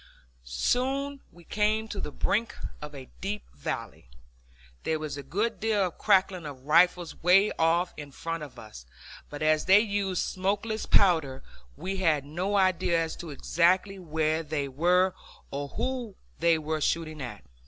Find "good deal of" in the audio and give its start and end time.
5.21-5.99